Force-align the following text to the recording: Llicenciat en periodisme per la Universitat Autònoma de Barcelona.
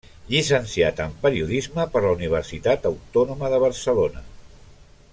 Llicenciat 0.35 1.01
en 1.03 1.11
periodisme 1.25 1.85
per 1.97 2.03
la 2.05 2.15
Universitat 2.15 2.89
Autònoma 2.93 3.53
de 3.55 3.61
Barcelona. 3.67 4.29